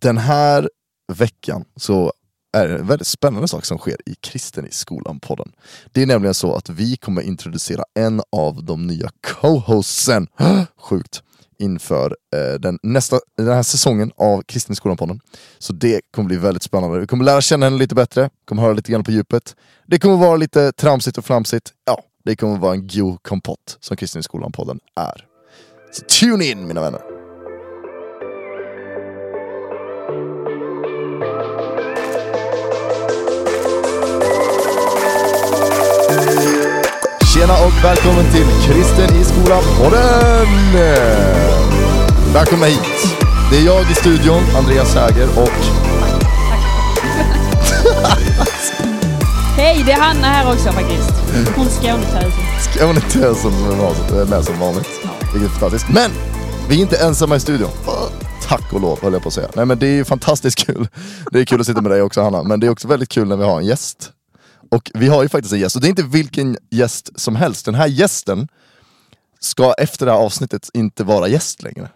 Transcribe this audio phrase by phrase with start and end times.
[0.00, 0.70] den här
[1.12, 2.12] veckan så
[2.56, 5.52] är det en väldigt spännande sak som sker i Kristen i skolan-podden.
[5.92, 10.26] Det är nämligen så att vi kommer introducera en av de nya co-hostsen,
[10.78, 11.22] sjukt,
[11.58, 15.20] inför eh, den, nästa, den här säsongen av Kristen i skolan-podden.
[15.58, 17.00] Så det kommer bli väldigt spännande.
[17.00, 19.56] Vi kommer lära känna henne lite bättre, kommer höra lite grann på djupet.
[19.86, 21.72] Det kommer vara lite tramsigt och flamsigt.
[21.84, 25.26] Ja, det kommer vara en god kompott som Kristen i skolan-podden är.
[25.92, 27.21] Så tune in mina vänner!
[37.42, 40.46] Tjena och välkommen till Kristen i skolan-podden!
[42.34, 43.16] Välkomna hit!
[43.50, 45.48] Det är jag i studion, Andreas Häger och
[49.56, 51.10] Hej, det är Hanna här också faktiskt.
[51.56, 52.32] Hon Skånetösen.
[52.60, 54.88] Skånetösen som är med- som vanligt.
[55.34, 55.86] Vilket är fantastiskt.
[55.94, 56.10] Men
[56.68, 57.70] vi är inte ensamma i studion.
[58.48, 59.48] Tack och lov höll jag på att säga.
[59.54, 60.88] Nej men det är ju fantastiskt kul.
[61.30, 63.28] Det är kul att sitta med dig också Hanna, men det är också väldigt kul
[63.28, 64.10] när vi har en gäst.
[64.72, 67.64] Och vi har ju faktiskt en gäst, och det är inte vilken gäst som helst.
[67.64, 68.48] Den här gästen
[69.40, 71.88] ska efter det här avsnittet inte vara gäst längre.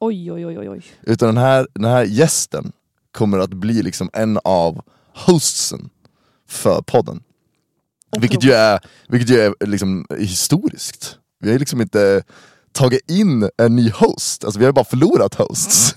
[0.00, 0.82] Oj, oj, oj, oj.
[1.02, 2.72] Utan den här, den här gästen
[3.12, 4.82] kommer att bli liksom en av
[5.14, 5.90] hostsen
[6.48, 7.22] för podden.
[8.20, 11.16] Vilket ju är, vilket ju är liksom historiskt.
[11.40, 12.22] Vi har liksom inte
[12.72, 15.94] tagit in en ny host, alltså vi har ju bara förlorat hosts.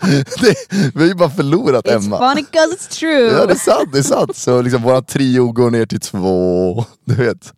[0.40, 0.54] det,
[0.94, 2.18] vi har ju bara förlorat It's Emma.
[2.18, 3.32] funny cause it's true.
[3.32, 4.36] Ja det är sant, det är sant.
[4.36, 7.52] Så liksom våran trio går ner till två, du vet.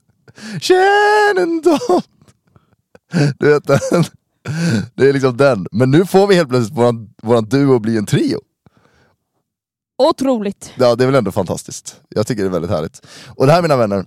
[0.60, 2.02] Shenandoah.
[3.38, 4.04] Du vet den.
[4.94, 5.66] Det är liksom den.
[5.72, 8.40] Men nu får vi helt plötsligt våran, våran duo bli en trio.
[9.98, 10.72] Otroligt.
[10.76, 12.00] Ja, det är väl ändå fantastiskt.
[12.08, 13.06] Jag tycker det är väldigt härligt.
[13.28, 14.06] Och det här mina vänner,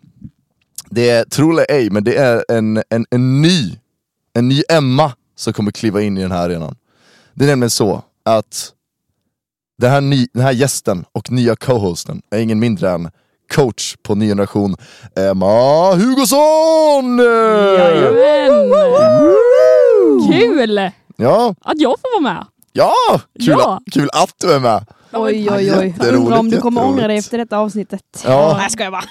[0.89, 3.79] det är, tro eller ej, men det är en, en, en ny,
[4.37, 6.75] en ny Emma som kommer kliva in i den här arenan.
[7.33, 8.73] Det är nämligen så att
[9.77, 13.09] den här, ny, den här gästen och nya co-hosten är ingen mindre än
[13.55, 14.75] coach på ny generation,
[15.15, 17.19] Emma Hugosson!
[17.77, 18.73] Jajamän.
[20.31, 22.45] Kul Ja, att jag får vara med.
[22.77, 23.21] Ja!
[23.39, 23.81] Kul, Ja.
[23.91, 24.85] kul att du är med!
[25.13, 25.95] Oj, oj, oj.
[25.99, 28.01] Undrar om du kommer ångra dig efter detta avsnittet.
[28.25, 28.53] Ja.
[28.53, 29.03] Nej, jag skojar bara.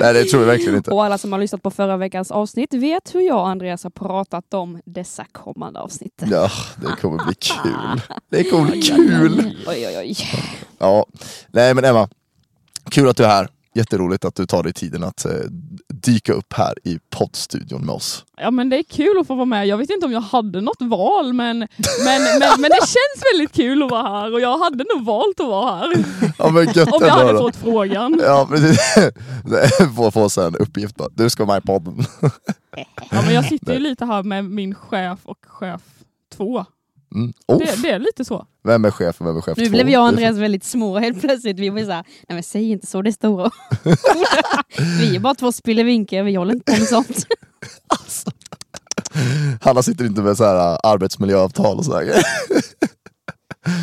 [0.00, 0.90] Nej det tror jag verkligen inte.
[0.90, 3.90] Och alla som har lyssnat på förra veckans avsnitt vet hur jag och Andreas har
[3.90, 6.22] pratat om dessa kommande avsnitt.
[6.30, 8.00] Ja, det kommer bli kul.
[8.30, 9.56] Det kommer bli kul!
[9.66, 10.16] Oj, oj, oj.
[10.78, 11.06] Ja,
[11.48, 12.08] nej men Emma,
[12.90, 13.48] kul att du är här.
[13.78, 15.32] Jätteroligt att du tar dig tiden att eh,
[15.94, 18.24] dyka upp här i poddstudion med oss.
[18.36, 19.66] Ja men det är kul att få vara med.
[19.66, 21.68] Jag vet inte om jag hade något val men, men,
[22.22, 25.46] men, men det känns väldigt kul att vara här och jag hade nog valt att
[25.46, 26.04] vara här.
[26.38, 27.38] Ja men gött Om jag hade då.
[27.38, 28.20] fått frågan.
[28.24, 28.94] Ja precis.
[29.44, 31.08] Det får få en uppgift bara.
[31.14, 32.04] Du ska vara med i podden.
[33.10, 35.80] Ja, men jag sitter ju lite här med min chef och chef
[36.36, 36.64] två.
[37.14, 37.32] Mm.
[37.48, 38.46] Oh, Det, det är lite så.
[38.64, 39.70] vem är chef och vem är chef Nu två?
[39.70, 41.58] blev jag och Andreas väldigt små helt plötsligt.
[41.58, 43.50] Vi var såhär, nej men säg inte så, det är stora.
[45.00, 47.26] vi är bara två spillevinkar, vi håller inte på med sånt.
[49.60, 52.04] Hanna sitter inte med så här äh, arbetsmiljöavtal och sådär.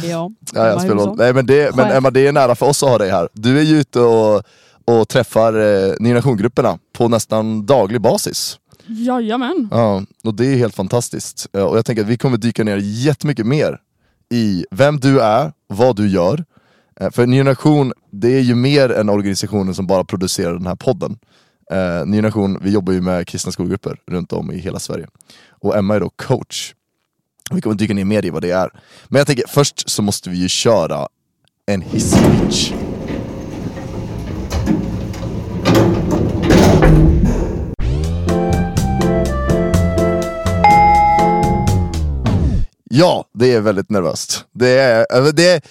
[0.03, 1.15] Ja, Ja, Emma jag spelar.
[1.15, 1.91] Nej men, det, men.
[1.91, 3.29] Emma, det är nära för oss att ha dig här.
[3.33, 4.43] Du är ju ute och,
[4.85, 8.57] och träffar eh, Generation-grupperna på nästan daglig basis.
[8.87, 9.67] Jajamän.
[9.71, 11.45] Ja, och det är helt fantastiskt.
[11.51, 13.79] Och jag tänker att vi kommer dyka ner jättemycket mer
[14.29, 16.45] i vem du är, vad du gör.
[16.99, 20.75] Eh, för Ny Generation, det är ju mer än organisationen som bara producerar den här
[20.75, 21.19] podden.
[21.71, 25.07] Eh, Ny Generation, vi jobbar ju med kristna skolgrupper runt om i hela Sverige.
[25.49, 26.73] Och Emma är då coach.
[27.51, 28.69] Vi kommer dyka ner mer i vad det är.
[29.07, 31.07] Men jag tänker, först så måste vi ju köra
[31.65, 32.71] en hisspitch.
[42.89, 44.45] Ja, det är väldigt nervöst.
[44.51, 45.61] Det är, äh, det är,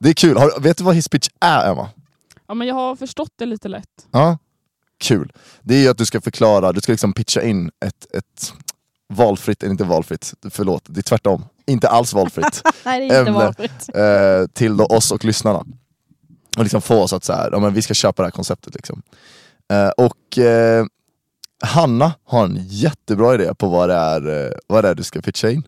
[0.00, 0.36] det är kul.
[0.36, 1.88] Har, vet du vad hisspitch är Emma?
[2.48, 4.06] Ja, men jag har förstått det lite lätt.
[4.10, 4.38] Ja,
[5.00, 5.32] kul.
[5.62, 8.52] Det är ju att du ska förklara, du ska liksom pitcha in ett, ett
[9.12, 11.44] valfritt, eller inte valfritt, förlåt, det är tvärtom.
[11.66, 12.62] Inte alls valfritt.
[12.84, 13.44] Nej, det är inte Ämne.
[13.44, 13.88] valfritt.
[13.94, 15.64] eh, till oss och lyssnarna.
[16.56, 18.74] Och liksom få oss att så här, ja, men vi ska köpa det här konceptet.
[18.74, 19.02] Liksom.
[19.72, 20.84] Eh, och eh,
[21.64, 25.20] Hanna har en jättebra idé på vad det är, eh, vad det är du ska
[25.20, 25.62] pitcha in.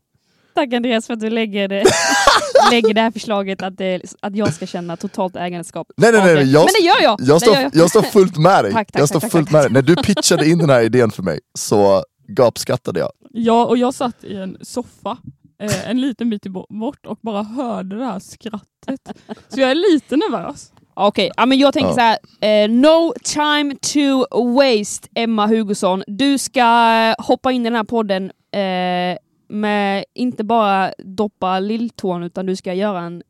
[0.54, 1.84] Tack Andreas för att du lägger det,
[2.70, 6.34] lägger det här förslaget att, det, att jag ska känna totalt ägandeskap Nej, nej, nej,
[6.34, 7.20] nej, jag- Men det gör jag!
[7.20, 7.90] Jag står, gör jag.
[7.90, 8.72] står fullt med dig.
[8.72, 9.72] Tack, tack, jag står tack, fullt tack, med tack.
[9.72, 9.82] dig.
[9.96, 13.10] När du pitchade in den här idén för mig så gapskrattade jag.
[13.30, 15.16] Ja, och jag satt i en soffa
[15.62, 19.18] eh, en liten bit bort och bara hörde det här skrattet.
[19.48, 20.72] Så jag är lite nervös.
[20.94, 21.94] Okej, ja, men jag tänker Ja.
[21.94, 22.18] så här.
[22.64, 24.26] Eh, no time to
[24.56, 26.02] waste Emma Hugosson.
[26.06, 26.64] Du ska
[27.18, 28.24] hoppa in i den här podden
[28.54, 29.18] eh,
[29.52, 33.22] med inte bara doppa lilltån utan du ska göra en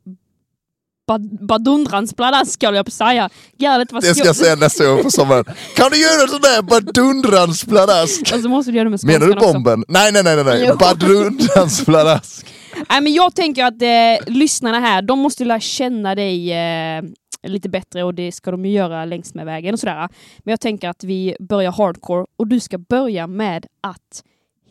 [1.06, 3.30] bad- badundrans pladask höll jag på att säga.
[3.58, 5.44] Galet vad Det ska jag säga nästa gång på sommaren.
[5.76, 8.20] Kan du göra en sån där badundrans pladask?
[8.34, 9.52] Och så måste du göra det med Menar du skånskan också.
[9.52, 9.84] bomben?
[9.88, 12.46] Nej, nej, nej, nej, badundrans pladask.
[12.90, 17.02] Nej, men jag tänker att eh, lyssnarna här, de måste lära känna dig eh,
[17.42, 20.08] lite bättre och det ska de ju göra längs med vägen och sådär.
[20.38, 24.22] Men jag tänker att vi börjar hardcore och du ska börja med att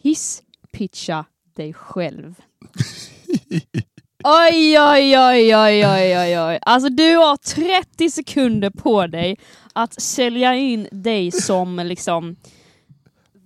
[0.03, 1.25] hisspitcha
[1.61, 2.35] dig själv.
[4.23, 6.59] Oj, oj, oj, oj, oj, oj, oj.
[6.61, 9.37] Alltså du har 30 sekunder på dig
[9.73, 12.35] att sälja in dig som liksom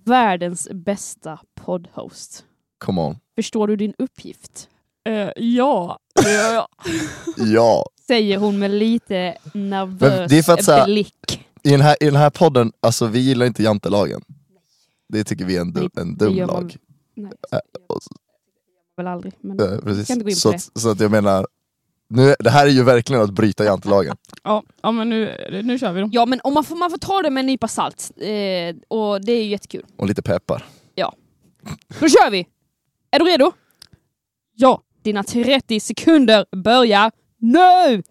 [0.04, 2.44] världens bästa poddhost.
[2.78, 3.16] Come on.
[3.36, 4.68] Förstår du din uppgift?
[5.08, 6.66] Eh, ja, det gör jag.
[7.36, 7.86] Ja.
[8.06, 11.46] Säger hon med lite nervös det är för att så här- blick.
[11.62, 14.20] I den, här, I den här podden, alltså vi gillar inte jantelagen.
[15.08, 16.76] Det tycker vi är en, dum, en det dum gör man- lag.
[17.16, 17.58] Nej, Äh,
[18.96, 19.32] jag väl aldrig.
[19.40, 19.58] Men...
[19.58, 20.10] Ska precis.
[20.10, 20.56] inte gå in på Så, det.
[20.56, 21.46] att, så att jag menar,
[22.08, 24.16] nu, det här är ju verkligen att bryta jantelagen.
[24.42, 26.08] Ja, ja men nu, nu kör vi då.
[26.12, 28.10] Ja, men om man, får, man får ta det med en nypa salt.
[28.16, 29.84] Eh, och det är ju jättekul.
[29.96, 30.64] Och lite peppar.
[32.00, 32.46] Då kör vi!
[33.10, 33.52] Är du redo?
[34.54, 34.82] Ja.
[35.02, 38.02] Dina 30 sekunder börjar nu!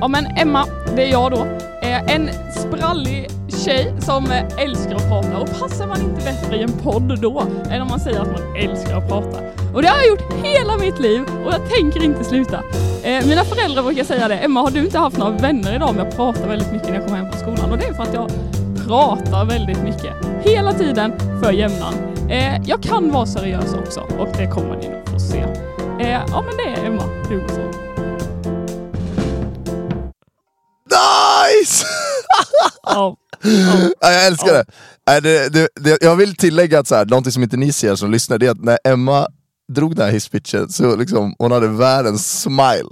[0.00, 0.66] Ja men Emma,
[0.96, 1.44] det är jag då.
[1.82, 3.26] Eh, En sprallig
[3.64, 4.26] tjej som
[4.58, 8.00] älskar att prata och passar man inte bättre i en podd då än om man
[8.00, 9.38] säger att man älskar att prata.
[9.74, 12.56] Och det har jag gjort hela mitt liv och jag tänker inte sluta.
[13.02, 16.04] Eh, Mina föräldrar brukar säga det, Emma har du inte haft några vänner idag men
[16.06, 18.14] jag pratar väldigt mycket när jag kommer hem från skolan och det är för att
[18.14, 18.30] jag
[18.86, 20.12] pratar väldigt mycket.
[20.44, 21.12] Hela tiden
[21.42, 21.94] för jämnan.
[22.30, 25.38] Eh, Jag kan vara seriös också och det kommer ni nog få se.
[26.00, 27.72] Eh, Ja men det är Emma Hugosson.
[32.94, 33.16] Ja.
[34.00, 34.64] Ja, jag älskar det.
[35.20, 36.02] Det, det, det.
[36.02, 38.50] Jag vill tillägga att så här, någonting som inte ni ser som lyssnar, det är
[38.50, 39.28] att när Emma
[39.68, 42.88] drog den här hisspitchen så liksom, hon hade världens smile.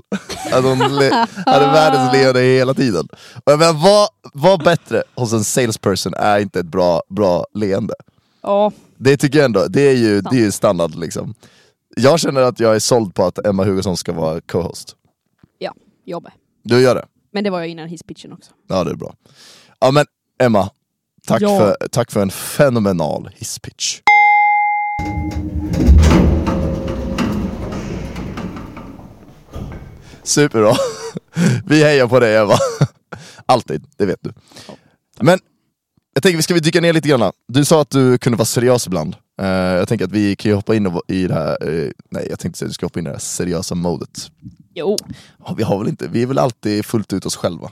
[0.52, 1.10] Att hon le,
[1.46, 3.08] hade världens leende hela tiden.
[3.44, 7.94] Och jag menar, vad, vad bättre hos en salesperson är inte ett bra, bra leende.
[8.42, 11.34] Ja, Det tycker jag ändå, det är ju, det är ju standard liksom.
[11.96, 14.96] Jag känner att jag är såld på att Emma Hugosson ska vara co-host.
[16.04, 16.32] jobbe.
[16.64, 17.04] Du gör det?
[17.32, 18.50] Men det var jag innan hisspitchen också.
[18.68, 19.14] Ja det är bra.
[19.80, 20.06] Ja men
[20.38, 20.70] Emma,
[21.26, 21.58] tack, Ja.
[21.58, 24.00] för, tack för en fenomenal hisspitch.
[30.22, 30.74] Superbra.
[31.66, 32.54] Vi hejar på dig Emma.
[33.46, 34.32] Alltid, det vet du.
[35.20, 35.38] Men
[36.14, 37.32] jag tänker, ska vi dyka ner lite grann?
[37.48, 39.16] Du sa att du kunde vara seriös ibland.
[39.42, 42.26] Eh, jag tänker att vi kan ju hoppa in och- i det här, eh, nej
[42.30, 44.30] jag tänkte säga att du ska hoppa in i det här seriösa modet.
[44.74, 44.96] Jo.
[45.46, 47.70] Ja, vi har väl inte, vi är väl alltid fullt ut oss själva.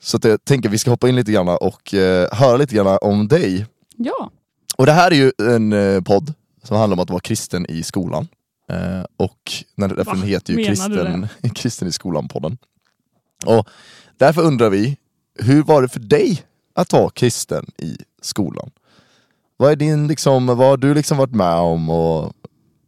[0.00, 2.74] Så att jag tänker att vi ska hoppa in lite grann och eh, höra lite
[2.74, 3.66] grann om dig.
[3.96, 4.30] ja.
[4.76, 7.82] Och det här är ju en eh, podd som handlar om att vara kristen i
[7.82, 8.28] skolan.
[8.68, 10.22] Eh, och när, därför Va?
[10.22, 12.58] heter ju kristen, kristen i skolan-podden.
[13.46, 13.68] Och
[14.18, 14.96] därför undrar vi,
[15.38, 16.42] hur var det för dig
[16.74, 18.70] att vara kristen i skolan?
[19.56, 21.90] Vad, är din, liksom, vad har du liksom varit med om?
[21.90, 22.32] Och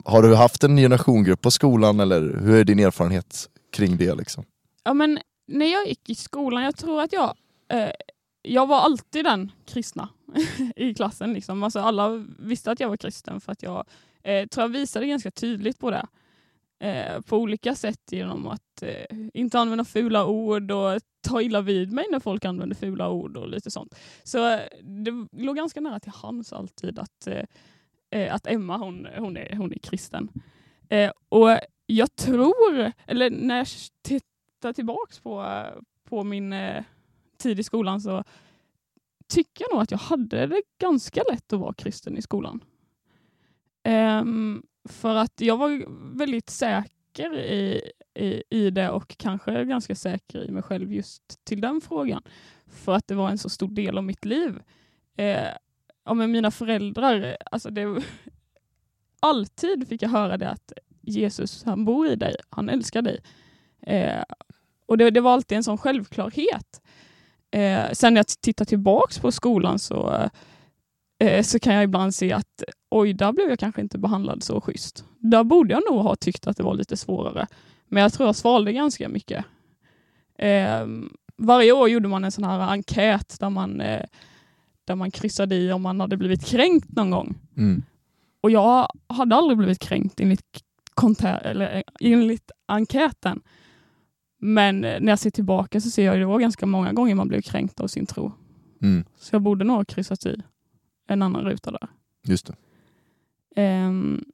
[0.04, 4.14] har du haft en generationgrupp på skolan eller hur är din erfarenhet kring det?
[4.14, 4.44] Liksom?
[4.84, 5.18] Ja, men
[5.52, 7.36] när jag gick i skolan, jag tror att jag,
[7.68, 7.90] eh,
[8.42, 10.08] jag var alltid den kristna
[10.76, 11.32] i klassen.
[11.32, 11.62] Liksom.
[11.62, 12.08] Alltså, alla
[12.38, 13.84] visste att jag var kristen för att jag
[14.22, 16.06] eh, tror jag visade ganska tydligt på det.
[16.80, 21.92] Eh, på olika sätt genom att eh, inte använda fula ord och ta illa vid
[21.92, 23.94] mig när folk använder fula ord och lite sånt.
[24.22, 27.44] Så eh, det låg ganska nära till hands alltid att, eh,
[28.10, 30.28] eh att Emma hon, hon, är, hon är kristen.
[30.88, 33.66] Eh, och jag tror, eller när jag
[34.62, 35.64] tittar tillbaks på,
[36.04, 36.84] på min eh,
[37.38, 38.24] tid i skolan så
[39.28, 42.64] tycker jag nog att jag hade det ganska lätt att vara kristen i skolan.
[43.82, 45.84] Ehm, för att jag var
[46.16, 51.60] väldigt säker i, i, i det och kanske ganska säker i mig själv just till
[51.60, 52.22] den frågan.
[52.66, 54.62] För att det var en så stor del av mitt liv.
[55.16, 55.48] Eh,
[56.04, 58.02] ja, men mina föräldrar, alltså det,
[59.20, 63.20] alltid fick jag höra det att Jesus, han bor i dig, han älskar dig.
[63.86, 64.22] Eh,
[64.86, 66.80] och det, det var alltid en sån självklarhet.
[67.50, 70.28] Eh, sen när jag tittar tillbaks på skolan så,
[71.18, 74.60] eh, så kan jag ibland se att oj, där blev jag kanske inte behandlad så
[74.60, 75.04] schysst.
[75.18, 77.46] Där borde jag nog ha tyckt att det var lite svårare.
[77.88, 79.44] Men jag tror jag svalde ganska mycket.
[80.38, 80.86] Eh,
[81.36, 84.04] varje år gjorde man en sån här enkät där man, eh,
[84.84, 87.34] där man kryssade i om man hade blivit kränkt någon gång.
[87.56, 87.82] Mm.
[88.40, 90.62] Och jag hade aldrig blivit kränkt enligt,
[91.22, 93.42] eller, eh, enligt enkäten.
[94.44, 97.14] Men eh, när jag ser tillbaka så ser jag att det var ganska många gånger
[97.14, 98.32] man blev kränkt av sin tro.
[98.82, 99.04] Mm.
[99.16, 100.42] Så jag borde nog ha kryssat i
[101.06, 101.88] en annan ruta där.
[102.22, 102.50] Just.
[103.56, 104.24] Ehm,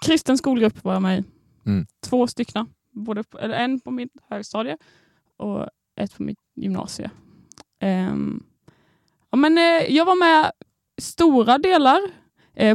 [0.00, 1.24] kristen skolgrupp var jag med i.
[1.66, 1.86] Mm.
[2.00, 2.66] Två stycken.
[2.90, 4.76] Både på, eller en på mitt högstadie
[5.36, 7.10] och ett på mitt gymnasie.
[7.78, 8.42] Ehm,
[9.30, 10.52] ja, men, eh, jag var med
[10.98, 12.10] stora delar eh,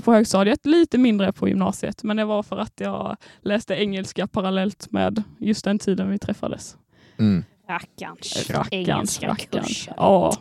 [0.03, 2.03] på högstadiet, lite mindre på gymnasiet.
[2.03, 6.77] Men det var för att jag läste engelska parallellt med just den tiden vi träffades.
[7.19, 7.43] Mm.
[7.69, 9.89] Rackarns Rackarns, engelska rackarns.
[9.97, 10.33] Ja.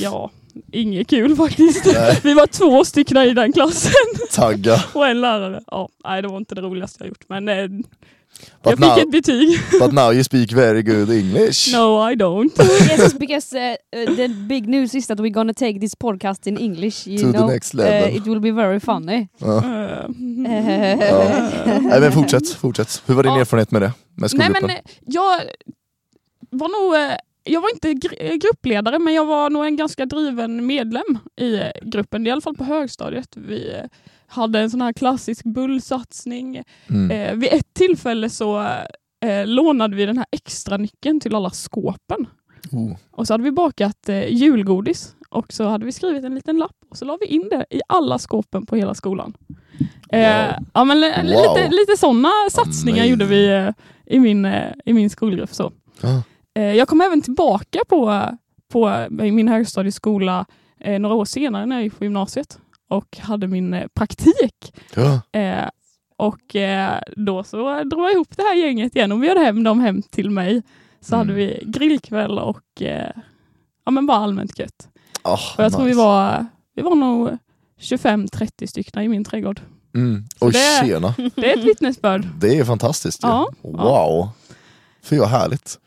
[0.00, 0.30] Ja,
[0.72, 1.86] inget kul faktiskt.
[1.86, 2.20] Nej.
[2.22, 3.92] Vi var två stycken i den klassen
[4.32, 4.84] Tagga.
[4.94, 5.60] och en lärare.
[5.66, 7.68] Ja, nej, det var inte det roligaste jag gjort, men eh,
[8.62, 9.58] But jag now, fick ett betyg.
[9.80, 11.72] but now you speak very good English.
[11.72, 12.52] No, I don't.
[12.80, 13.60] yes, because uh,
[14.10, 17.06] uh, the big news is that we're gonna take this podcast in English.
[17.06, 18.10] You To the know, next level.
[18.10, 19.28] Uh, it will be very funny.
[19.38, 19.56] Ja.
[19.56, 20.04] Eh,
[21.82, 23.02] Nej men fortsätt, fortsätt.
[23.06, 23.40] Hur var din Ja.
[23.40, 23.92] erfarenhet med det?
[24.14, 24.70] Med Nej, men
[25.06, 25.40] jag
[26.50, 26.94] var nog...
[27.10, 27.16] eh,
[27.48, 31.54] Jag var inte gr- eh, gruppledare, men jag var nog en ganska driven medlem i
[31.54, 32.26] eh, gruppen.
[32.26, 33.28] I alla fall på högstadiet.
[33.36, 33.72] Vi
[34.36, 36.62] hade en sån här klassisk bullsatsning.
[36.90, 37.10] mm.
[37.10, 38.60] Eh, vid ett tillfälle så
[39.24, 42.26] eh, lånade vi den här extra nyckeln till alla skåpen.
[42.72, 42.92] oh.
[43.10, 46.76] Och så hade vi bakat eh, julgodis och så hade vi skrivit en liten lapp
[46.90, 49.34] och så la vi in det i alla skåpen på hela skolan.
[50.10, 50.64] Eh, Wow.
[50.74, 51.24] ja, men, Wow.
[51.24, 53.10] lite, lite sådana satsningar Amazing.
[53.10, 53.70] gjorde vi eh,
[54.06, 55.54] i, min, eh, i min skolgrupp.
[55.54, 55.72] Så.
[56.02, 56.20] Ah.
[56.54, 58.22] Eh, jag kom även tillbaka på,
[58.72, 60.44] på eh, min högstadieskola
[60.80, 64.74] eh, några år senare när jag gick på gymnasiet och hade min eh, praktik.
[64.94, 65.20] Ja.
[65.40, 65.68] Eh,
[66.16, 69.80] och eh, då så drog jag ihop det här gänget igen och bjöd hem dem
[69.80, 70.62] hem till mig.
[71.00, 71.26] Så Mm.
[71.28, 73.10] hade vi grillkväll och eh,
[73.84, 74.88] ja, men bara allmänt gött.
[75.22, 75.98] Ah, Och jag tror vi nice.
[75.98, 77.38] var, vi var nog
[77.80, 79.60] 25-30 stycken i min trädgård.
[79.94, 80.24] Mm.
[80.38, 82.28] Och det- tjena, Det är ett vittnesbörd.
[82.40, 83.28] det är fantastiskt ju.
[83.28, 84.28] Ja, Wow.
[85.02, 85.78] Fy vad härligt.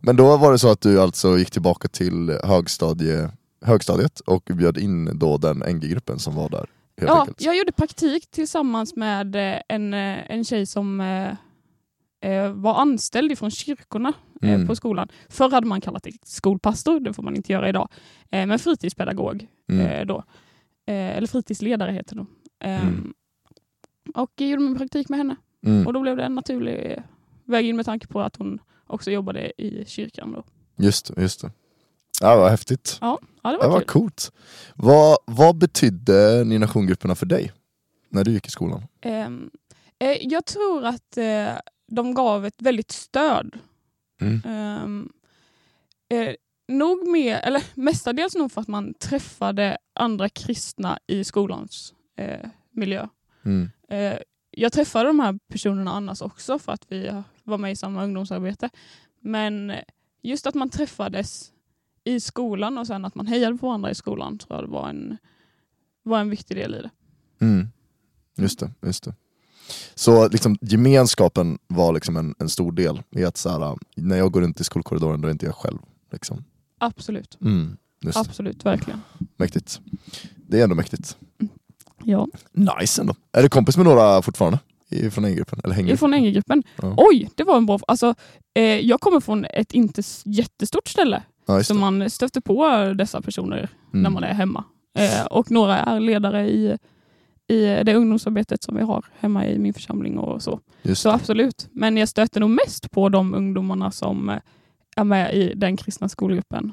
[0.00, 3.28] Men då var det så att du alltså gick tillbaka till högstadie,
[3.62, 6.66] högstadiet och bjöd in då den NG-gruppen som var där.
[6.94, 7.42] Ja, enkelt.
[7.42, 11.34] jag gjorde praktik tillsammans med eh, en, eh, en tjej som eh,
[12.30, 14.66] eh, var anställd ifrån kyrkorna eh, Mm.
[14.66, 15.08] på skolan.
[15.28, 17.88] Förr hade man kallat det skolpastor, det får man inte göra idag.
[18.30, 20.06] Eh, men fritidspedagog Mm.
[20.06, 20.24] då.
[20.86, 22.26] Eller fritidsledare heter det.
[22.68, 23.12] Eh, Mm.
[24.14, 25.36] Och jag gjorde min praktik med henne.
[25.66, 25.86] Mm.
[25.86, 27.02] Och då blev det en naturlig
[27.44, 30.32] väg in med tanke på att hon också jobbade i kyrkan.
[30.32, 30.44] Då.
[30.84, 31.50] Just, just det.
[32.20, 32.98] Ja, vad häftigt.
[33.00, 33.86] Ja, det Det var var kul.
[33.88, 34.32] coolt.
[34.74, 37.52] Vad, vad betydde Nina grupperna för dig?
[38.08, 38.82] När du gick i skolan?
[39.00, 39.50] Ehm,
[39.98, 41.48] eh, jag tror att eh,
[41.88, 43.54] de gav ett väldigt stöd.
[44.20, 44.42] Mm.
[44.46, 45.12] Ehm,
[46.08, 46.34] eh,
[46.68, 53.06] nog med, eller mestadels nog för att man träffade andra kristna i skolans eh, miljö.
[53.44, 53.70] Mm.
[53.88, 54.18] Eh,
[54.50, 58.70] jag träffade de här personerna annars också för att vi var med i samma ungdomsarbete.
[59.20, 59.72] Men
[60.22, 61.52] just att man träffades
[62.04, 64.88] i skolan och sen att man hejade på varandra i skolan tror jag det var
[64.88, 65.16] en,
[66.02, 66.90] var en viktig del i det.
[67.40, 67.68] Mm.
[68.36, 69.14] Just det, just det.
[69.94, 74.32] Så liksom, gemenskapen var liksom en, en stor del i att så här, när jag
[74.32, 75.78] går runt i skolkorridoren då är inte jag själv.
[76.12, 76.44] Liksom.
[76.78, 77.38] Absolut.
[77.40, 77.76] Mm.
[78.14, 79.00] Absolut, verkligen.
[79.36, 79.80] Mäktigt.
[80.36, 81.16] Det är ändå mäktigt.
[82.04, 82.28] Ja.
[82.52, 83.14] Nice ändå.
[83.32, 84.58] Är du kompis med några fortfarande?
[85.10, 85.60] Från NG-gruppen?
[85.64, 85.96] Eller hänger?
[85.96, 86.62] Från NG-gruppen.
[86.82, 86.94] Ja.
[86.96, 87.78] Oj, det var en bra...
[87.86, 88.14] Alltså,
[88.54, 91.22] eh, jag kommer från ett inte jättestort ställe.
[91.46, 94.12] Ja, Så man stöter på dessa personer när Mm.
[94.12, 94.64] man är hemma.
[94.98, 96.78] Eh, och några är ledare i,
[97.48, 100.60] i det ungdomsarbetet som vi har hemma i min församling och så.
[100.94, 101.68] Så absolut.
[101.72, 104.38] Men jag stöter nog mest på de ungdomarna som eh,
[104.96, 106.72] är med i den kristna skolgruppen.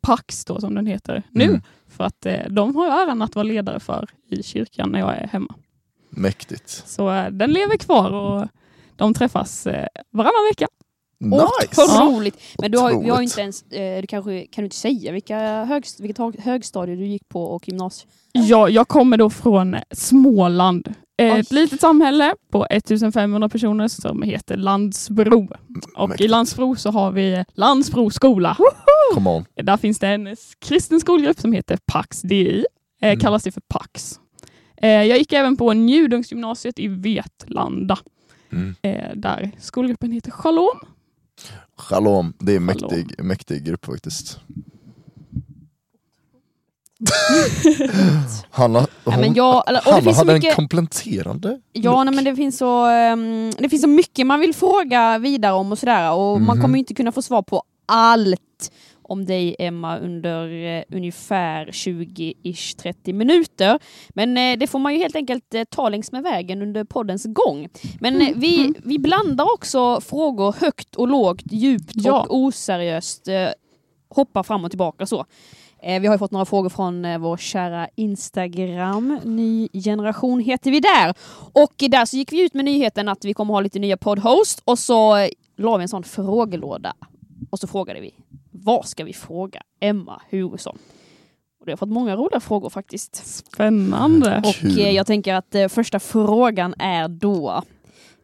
[0.00, 1.44] Pax då som den heter nu.
[1.44, 1.60] Mm.
[1.88, 5.16] För att eh, de har jag äran att vara ledare för i kyrkan när jag
[5.16, 5.54] är hemma.
[6.10, 6.68] Mäktigt.
[6.68, 8.48] Så eh, den lever kvar och
[8.96, 10.66] de träffas eh, varannan vecka.
[11.20, 11.42] Nice!
[11.76, 12.36] vad roligt!
[12.58, 13.30] Men du har, vi har ju Otroligt.
[13.30, 17.06] inte ens, eh, du kanske, kan du inte säga vilka högst, vilket hög- högstadie du
[17.06, 18.08] gick på och gymnasiet?
[18.32, 20.88] Jag, jag kommer då från Småland.
[21.22, 21.40] Eh, Oj.
[21.40, 25.48] Ett litet samhälle på 1500 personer som heter Landsbro.
[25.96, 26.30] Och i Mäktigt.
[26.30, 28.56] Landsbro så har vi Landsbro skola.
[29.14, 29.44] Come on.
[29.62, 32.64] Där finns det en kristen skolgrupp som heter Pax DI.
[33.02, 33.20] Eh, Mm.
[33.20, 34.20] Kallas det för Pax.
[34.82, 37.98] Eh, jag gick även på Njudungsgymnasiet i Vetlanda.
[38.52, 38.74] Mm.
[38.82, 40.78] Eh, där skolgruppen heter Shalom.
[41.76, 42.66] Shalom, det är Shalom.
[42.66, 44.38] mäktig, mäktig grupp faktiskt.
[48.50, 52.36] Hanna, hon, Ja, men jag, eller, Hanna hade mycket, en kompletterande ja, nej, men det,
[52.36, 56.40] finns så, ehm, det finns så mycket man vill fråga vidare om och sådär och
[56.40, 56.62] man Mhm.
[56.62, 58.40] kommer inte kunna få svar på allt
[59.08, 63.78] om dig Emma under eh, ungefär 20-ish 30 minuter.
[64.08, 67.24] Men eh, det får man ju helt enkelt eh, ta längs med vägen under poddens
[67.24, 67.68] gång.
[68.00, 72.20] Men eh, vi, vi blandar också frågor högt och lågt, djupt Ja.
[72.28, 73.28] och oseriöst.
[73.28, 73.48] Eh,
[74.08, 75.24] hoppar fram och tillbaka så.
[75.82, 79.18] Eh, vi har ju fått några frågor från vår kära Instagram.
[79.24, 81.14] Ny generation heter vi där.
[81.52, 84.62] Och där så gick vi ut med nyheten att vi kommer ha lite nya poddhost
[84.64, 86.94] och så la vi en sån frågelåda.
[87.50, 88.14] Och så frågade vi,
[88.62, 90.78] vad ska vi fråga Emma Hugesson?
[91.60, 93.26] Och det har fått många roliga frågor faktiskt.
[93.26, 94.42] Spännande.
[94.44, 97.62] Och eh, jag tänker att eh, första frågan är då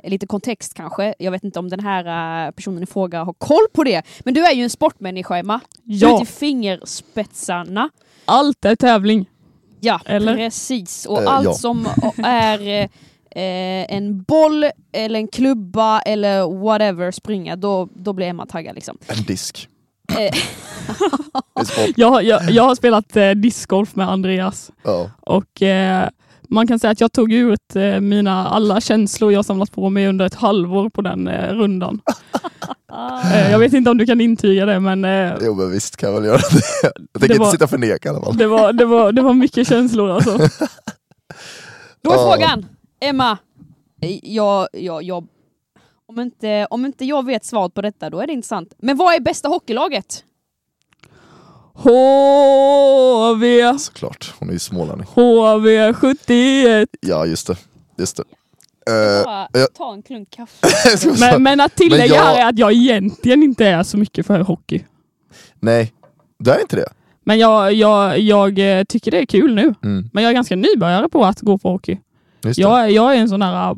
[0.07, 1.15] Lite kontext kanske.
[1.19, 4.03] Jag vet inte om den här eh, personen i fråga har koll på det.
[4.25, 5.61] Men du är ju en sportmänniska Emma.
[5.83, 7.91] Du är Ja, till fingerspetsarna.
[8.25, 9.31] allt är tävling.
[9.81, 10.37] Ja, Eller?
[10.37, 11.07] precis.
[11.07, 11.53] Och Eh, allt ja.
[11.53, 11.89] som
[12.25, 12.89] är eh,
[13.43, 18.99] eh, en boll eller en klubba eller whatever springa, då, då blir Emma taggad liksom.
[19.07, 19.69] En disk.
[20.13, 20.35] Eh.
[21.97, 25.11] Jag, jag, jag har spelat eh, discgolf med Andreas Ja.
[25.21, 26.09] och eh,
[26.49, 30.09] man kan säga att jag tog ut eh, mina alla känslor jag samlat på mig
[30.09, 32.01] under ett halvår på den eh, rundan.
[33.33, 36.09] Eh, jag vet inte om du kan intyga det men eh, Jo men visst kan
[36.13, 36.61] jag väl göra det.
[37.13, 38.37] Jag tänker Det var- inte sitta och förneka i alla fall.
[38.37, 40.39] det, var, det, var, det var mycket känslor alltså.
[42.03, 42.67] Då är frågan,
[43.01, 43.39] Emma,
[44.23, 45.27] jag, jag, jag,
[46.09, 48.75] om, inte, om inte jag vet svaret på detta, då är det intressant.
[48.79, 50.25] Men vad är bästa hockeylaget?
[51.75, 55.07] HV, Såklart, hon är ju smålänning.
[55.15, 56.87] HV71.
[57.01, 57.57] Ja just det.
[57.99, 58.23] Just det.
[58.93, 60.67] Eh, Bara jag- ta en klunk kaffe.
[61.21, 64.27] Men, men att tillägga Men jag- här är att jag egentligen inte är så mycket
[64.27, 64.85] för hockey.
[65.61, 65.93] Nej,
[66.39, 66.89] det är inte det.
[67.25, 69.75] Men jag, jag, jag eh, tycker det är kul nu.
[69.85, 71.99] Mm, Men jag är ganska nybörjare på att gå på hockey.
[72.57, 73.77] Jag, är- jag är en sån här äh,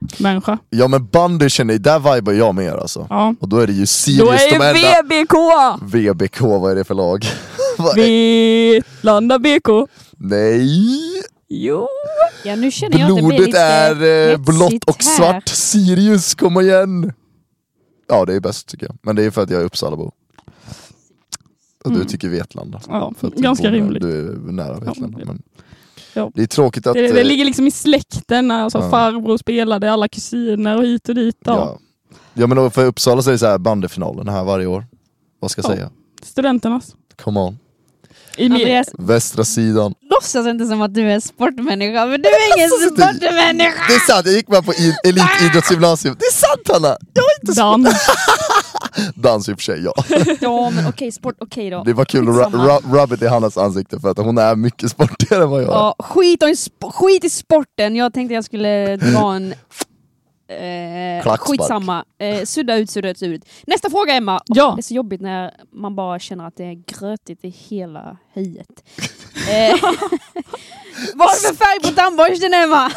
[0.00, 0.58] bandy-människa.
[0.70, 3.06] Ja men bandy känner jag, där vibar jag mer alltså.
[3.10, 3.34] Ja.
[3.40, 5.02] Och då är det ju Då Sirius de är enda.
[5.02, 5.34] VBK!
[5.94, 7.24] VBK, vad är det för lag?
[7.96, 9.68] Vetlanda BK.
[10.16, 11.22] Nej!
[11.48, 11.88] Jo.
[12.44, 15.16] Ja, nu känner jag att det Blodet är eh, blått och här.
[15.16, 15.48] svart.
[15.48, 17.12] Sirius, kom igen!
[18.08, 18.96] Ja det är bäst tycker jag.
[19.02, 20.12] Men det är för att jag är Uppsalabo.
[21.84, 22.06] Och du Mm.
[22.06, 22.80] tycker Vetlanda.
[22.88, 24.02] Ja, du ganska rimligt.
[24.02, 25.18] Du är nära Vetlanda.
[25.20, 25.24] Ja.
[25.26, 25.42] Men
[26.18, 26.30] Ja.
[26.34, 26.94] Det är tråkigt att...
[26.94, 28.50] Det, det eh, ligger liksom i släkten.
[28.50, 28.90] Alltså Ja.
[28.90, 31.36] Farbror spelade, alla kusiner och hit och dit.
[31.44, 31.52] Ja.
[31.56, 31.78] ja.
[32.34, 34.86] ja men för Uppsala så är det så här bandyfinalen här varje år.
[35.40, 35.74] Vad ska jag Ja.
[35.76, 35.90] säga?
[36.22, 36.94] Studenternas.
[37.22, 37.58] Come on.
[38.36, 39.94] I min, Andreas, Västra sidan.
[40.10, 43.82] låtsas inte som att du är sportmänniska, men du är ingen sportmänniska!
[43.88, 44.72] Det är sant, jag gick med på
[45.04, 46.16] elitidrottsgymnasium.
[46.18, 46.96] Det är sant Hanna!
[47.14, 47.88] Jag är inte dans.
[49.14, 49.92] dans i och för sig, ja.
[50.40, 51.82] Ja, men okej, sport, okej då.
[51.84, 52.64] Det var kul att Skitsamma.
[52.68, 55.62] ru- ru- rub it i Hannas ansikte för att hon är mycket sportigare än vad
[55.62, 55.72] jag är.
[55.72, 59.54] Ja, skit, om, sp- skit i sporten, jag tänkte jag skulle dra en...
[60.50, 61.40] Eh, Klackspark.
[61.40, 62.04] skitsamma.
[62.18, 63.44] Eh, sudda ut, sudda ut, sudda ut.
[63.66, 64.40] Nästa fråga Emma.
[64.46, 64.72] Ja.
[64.76, 68.66] Det är så jobbigt när man bara känner att det är grötigt i hela höjet.
[69.50, 69.76] eh,
[71.14, 72.90] vad är det för färg på tandborsten Emma?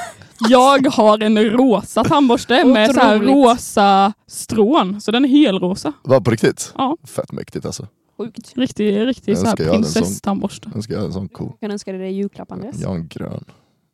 [0.50, 5.02] Jag har en rosa tandborste med så här rosa strån.
[5.02, 5.94] Så den är helrosa.
[6.04, 6.74] Var på riktigt?
[6.78, 6.98] Ja.
[7.04, 7.88] Fett mäktigt alltså.
[8.18, 8.54] Sjukt.
[8.58, 9.94] Riktig, riktig Jag så här önskar jag en sån.
[10.02, 10.72] prinsesstandborste.
[10.74, 11.48] Jag ska göra en sån cool.
[11.52, 12.80] Jag kan önska dig det julklapp Andreas.
[12.80, 13.44] Jag har en grön.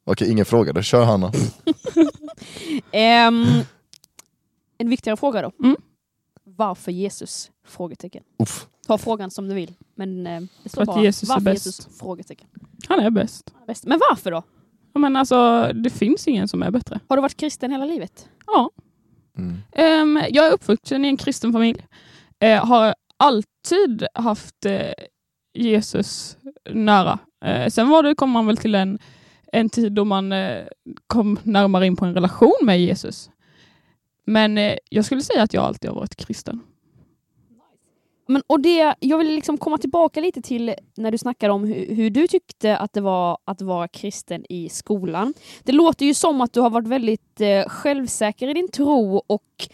[0.05, 0.81] Okej, ingen fråga då.
[0.81, 1.31] Kör Hanna.
[2.91, 3.45] Ehm,
[4.77, 5.51] en viktigare fråga då.
[5.63, 5.75] Mm.
[6.43, 7.51] Varför Jesus?
[7.67, 8.23] Frågetecken.
[8.39, 8.67] Uff.
[8.87, 9.73] Ta frågan som du vill.
[9.95, 11.65] Men eh, det står bara Jesus är varför bäst.
[11.65, 11.87] Jesus?
[11.99, 12.47] Frågetecken.
[12.87, 13.51] Han är bäst.
[13.53, 13.85] Han är bäst.
[13.85, 14.43] Men varför då?
[14.93, 16.99] Men alltså, det finns ingen som är bättre.
[17.07, 18.29] Har du varit kristen hela livet?
[18.47, 18.71] Ja.
[19.37, 19.57] Mm.
[19.71, 21.85] Ehm, jag är uppvuxen i en kristen familj.
[22.39, 24.93] Eh, har alltid haft eh,
[25.53, 26.37] Jesus
[26.69, 27.19] nära.
[27.45, 28.99] Eh, sen var det, kom man väl till en,
[29.51, 30.33] en tid då man
[31.07, 33.29] kom närmare in på en relation med Jesus.
[34.25, 36.61] Men jag skulle säga att jag alltid har varit kristen.
[38.27, 41.95] Men, och det, jag vill liksom komma tillbaka lite till när du snackade om hur,
[41.95, 45.33] hur du tyckte att det var att vara kristen i skolan.
[45.63, 49.67] Det låter ju som att du har varit väldigt eh, självsäker i din tro och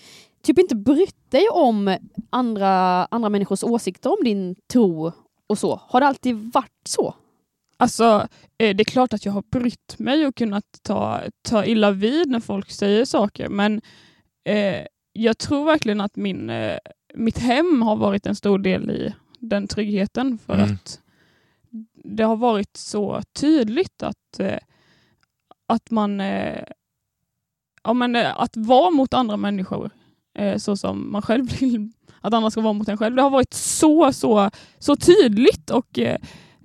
[0.44, 1.98] typ inte brytt dig om
[2.30, 5.12] andra, andra människors åsikter om din tro
[5.48, 5.82] och så.
[5.88, 7.16] Har det alltid varit så?
[7.78, 11.92] Alltså, eh, det är klart att jag har brytt mig och kunnat ta, ta illa
[11.92, 13.82] vid när folk säger saker, men
[14.46, 16.78] eh, jag tror verkligen att min, eh,
[17.16, 20.74] mitt hem har varit en stor del i den tryggheten, för Mm.
[20.74, 21.00] att
[22.04, 24.58] det har varit så tydligt att, eh,
[25.68, 26.64] att man eh,
[27.84, 29.90] ja, men, eh, att vara mot andra människor
[30.58, 33.16] så som man själv vill att andra ska vara mot en själv.
[33.16, 34.50] Det har varit så, så,
[34.80, 36.00] så tydligt och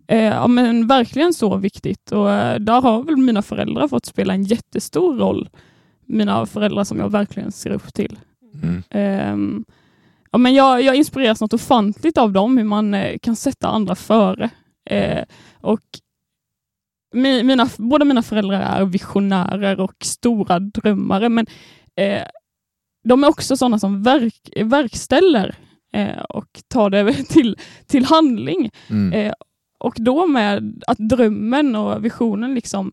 [0.06, 2.24] ja, men verkligen så viktigt och
[2.60, 5.48] där har väl mina föräldrar fått spela en jättestor roll.
[6.06, 8.18] Mina föräldrar som jag verkligen ser upp till.
[8.62, 8.82] Mm.
[8.90, 9.64] Ehm,
[10.32, 13.94] ja, men jag, jag inspireras något ofantligt av dem, hur man eh, kan sätta andra
[13.94, 14.50] före.
[14.90, 15.24] Eh,
[15.60, 15.80] och
[17.14, 21.46] mi, mina, båda mina föräldrar är visionärer och stora drömmare, men
[21.96, 22.22] eh,
[23.04, 25.54] de är också sådana som verk, verkställer
[25.92, 28.70] eh, och ta det till, till handling.
[28.90, 29.12] Mm.
[29.12, 29.32] Eh,
[29.78, 32.92] och då med att drömmen och visionen liksom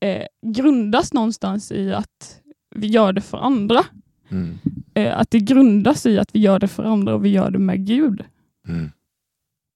[0.00, 2.40] eh, grundas någonstans i att
[2.74, 3.84] vi gör det för andra.
[4.28, 4.58] Mm.
[4.96, 7.58] Eh, att det grundas i att vi gör det för andra och vi gör det
[7.58, 8.24] med Gud.
[8.68, 8.90] Mm.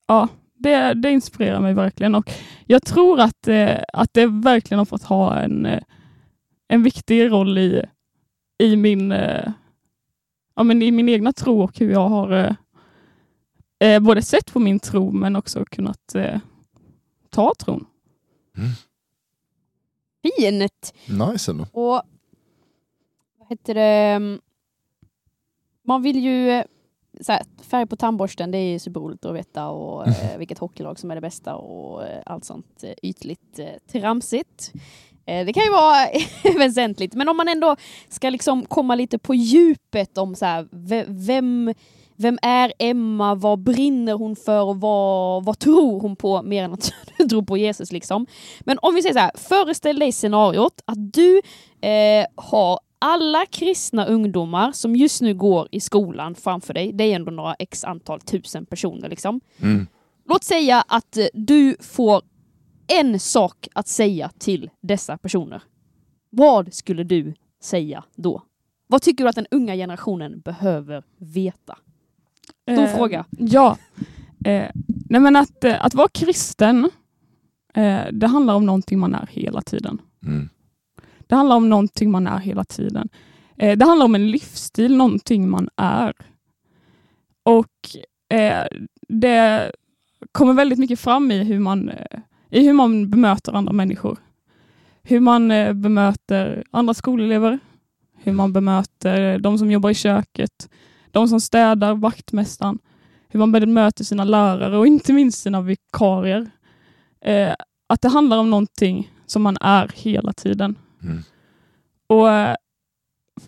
[0.06, 2.30] Ja, det, det inspirerar mig verkligen och
[2.66, 5.82] jag tror att, eh, att det verkligen har fått ha en, eh,
[6.68, 7.82] en viktig roll i,
[8.58, 9.52] i, min, eh,
[10.56, 12.54] ja, men i min egna tro och hur jag har eh,
[13.88, 16.40] eh, både sett på min tro men också kunnat eh,
[17.30, 17.86] ta tron.
[20.22, 20.94] Fint!
[21.06, 21.66] Nice ändå.
[21.72, 22.02] Och
[23.38, 24.38] vad heter det?
[25.90, 26.64] Man vill ju eh,
[27.20, 31.10] så här, färg på tandborsten, det är superroligt att veta och eh, vilket hockeylag som
[31.10, 34.72] är det bästa och eh, allt sånt eh, ytligt eh, tramsigt.
[35.24, 36.06] Det kan ju vara
[36.58, 37.76] väsentligt, men om man ändå
[38.08, 41.74] ska liksom komma lite på djupet om så här, ve- vem,
[42.16, 46.72] vem är Emma, vad brinner hon för och vad, vad tror hon på mer än
[46.72, 48.26] att du tror på Jesus liksom.
[48.60, 51.40] Men om vi säger så här, föreställ dig scenariot att du
[52.34, 56.92] har alla kristna ungdomar som just nu går i skolan framför dig.
[56.92, 59.40] Det är ändå några x antal tusen personer liksom.
[59.62, 59.86] Mm.
[60.28, 62.22] Låt säga att eh, du får
[62.86, 65.62] en sak att säga till dessa personer.
[66.30, 68.42] Vad skulle du säga då?
[68.86, 71.78] Vad tycker du att den unga generationen behöver veta?
[72.72, 73.24] Stor Eh, fråga.
[73.30, 73.76] Ja.
[74.44, 76.90] Eh, nej men att, eh, att vara kristen,
[77.74, 79.98] eh, det handlar om någonting man är hela tiden.
[80.26, 80.48] Mm.
[81.30, 83.08] Det handlar om någonting man är hela tiden.
[83.56, 86.12] Eh, det handlar om en livsstil, någonting man är.
[87.42, 88.66] Och eh,
[89.08, 89.72] det
[90.32, 94.18] kommer väldigt mycket fram i hur man, eh, i hur man bemöter andra människor.
[95.02, 97.58] Hur man eh, bemöter andra skolelever,
[98.16, 100.70] hur man bemöter eh, de som jobbar i köket,
[101.10, 102.78] de som städar, vaktmästaren,
[103.28, 106.50] hur man bemöter sina lärare och inte minst sina vikarier.
[107.20, 107.54] Eh,
[107.86, 110.76] att det handlar om någonting som man är hela tiden.
[111.02, 111.22] Mm.
[112.06, 112.54] Och eh,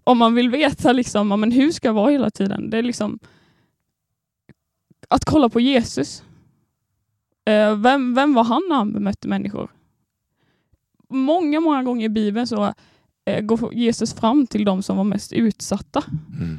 [0.05, 3.19] om man vill veta liksom, men hur ska jag vara hela tiden, det är liksom
[5.09, 6.23] att kolla på Jesus.
[7.45, 9.71] Eh, vem, vem var han när han bemötte människor?
[11.09, 12.75] Många, många gånger i Bibeln så
[13.25, 16.05] eh, går Jesus fram till de som var mest utsatta.
[16.41, 16.59] Mm.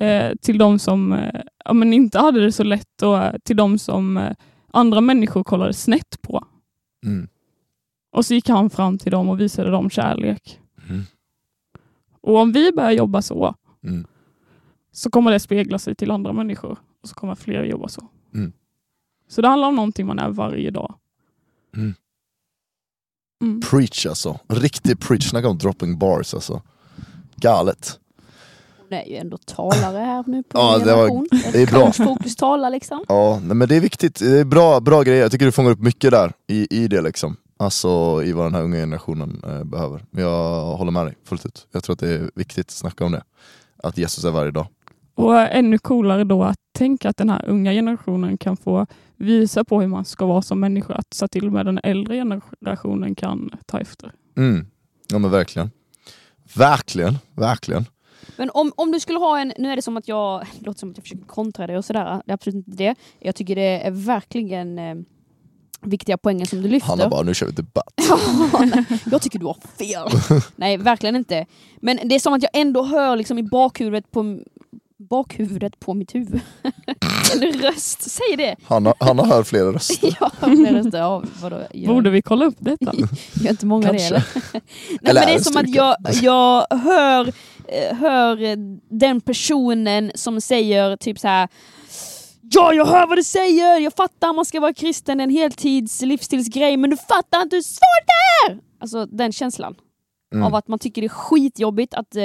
[0.00, 3.56] Eh, till de som eh, ja, men inte hade det så lätt och eh, till
[3.56, 4.34] de som
[4.72, 6.44] andra människor kollade snett på.
[7.04, 7.28] Mm.
[8.18, 10.60] Och så gick han fram till dem och visade dem kärlek.
[10.88, 11.02] Mm.
[12.20, 13.54] Och om vi börjar jobba så,
[13.84, 14.06] Mm.
[14.92, 16.78] så kommer det spegla sig till andra människor.
[17.02, 18.04] Och så kommer fler jobba så.
[18.34, 18.52] Mm.
[19.28, 20.94] Så det handlar om någonting man är varje dag.
[21.76, 21.94] Mm.
[23.42, 23.60] Mm.
[23.60, 24.38] Preach alltså.
[24.48, 25.28] Riktig preach.
[25.30, 26.62] Snacka om dropping bars alltså.
[27.36, 28.00] Galet.
[28.78, 31.92] Hon är ju ändå talare här nu på Ja, det var- det är bra.
[31.92, 33.04] Fokus talar liksom.
[33.08, 34.18] Ja, nej, men det är viktigt.
[34.18, 35.22] Det är bra, bra grejer.
[35.22, 37.36] Jag tycker du fångar upp mycket där i, i det liksom.
[37.60, 40.04] Alltså i vad den här unga generationen eh, behöver.
[40.10, 41.66] Men jag håller med dig fullt ut.
[41.72, 43.22] Jag tror att det är viktigt att snacka om det.
[43.82, 44.66] Att Jesus är varje dag.
[45.14, 49.80] Och ännu coolare då att tänka att den här unga generationen kan få visa på
[49.80, 50.94] hur man ska vara som människa.
[50.94, 54.12] Att så till och med den äldre generationen kan ta efter.
[54.36, 54.66] Mm.
[55.08, 55.70] Ja men verkligen.
[56.54, 57.84] Verkligen, verkligen.
[58.36, 60.80] Men om, om du skulle ha en, nu är det som att jag, det låter
[60.80, 62.94] som att jag försöker kontra dig och sådär, det är absolut inte det.
[63.18, 64.94] Jag tycker det är verkligen eh,
[65.86, 66.88] viktiga poänger som du lyfter.
[66.90, 67.94] Hanna bara, nu kör vi debatt.
[69.10, 70.40] Jag tycker du har fel.
[70.56, 71.46] Nej, verkligen inte.
[71.80, 74.38] Men det är som att jag ändå hör liksom i bakhuvudet på,
[74.96, 76.40] bakhuvudet på mitt huvud.
[77.34, 78.56] Eller röst, säg det.
[78.64, 80.16] Hanna, Hanna hör flera röster.
[80.20, 80.98] Ja, det röster.
[80.98, 82.92] Ja, vadå, gör, Borde vi kolla upp detta?
[83.42, 84.14] gör inte många det Kanske.
[84.14, 84.24] eller?
[84.52, 84.62] Nej,
[85.02, 85.96] Eller men det är är det som att styrka?
[86.22, 87.32] jag, jag hör,
[87.68, 88.56] eh, hör
[88.98, 91.48] den personen som säger typ så här.
[92.40, 93.78] Ja, jag hör vad du säger!
[93.80, 98.06] Jag fattar man ska vara kristen, en heltids livsstilsgrej, men du fattar inte hur svårt
[98.06, 98.60] det är!
[98.80, 99.74] Alltså den känslan
[100.32, 100.44] Mm.
[100.46, 102.22] av att man tycker det är skitjobbigt att eh,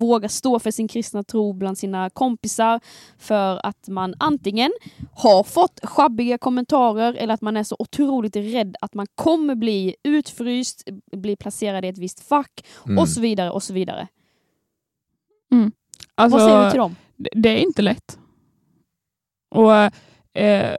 [0.00, 2.80] våga stå för sin kristna tro bland sina kompisar
[3.18, 4.70] för att man antingen
[5.12, 9.96] har fått schabbiga kommentarer eller att man är så otroligt rädd att man kommer bli
[10.02, 10.84] utfryst,
[11.16, 12.98] bli placerad i ett visst fack Mm.
[12.98, 14.08] och så vidare och så vidare.
[16.14, 16.96] Alltså, Vad säger du till dem?
[17.16, 18.18] det är inte lätt.
[19.48, 19.74] Och
[20.42, 20.76] eh,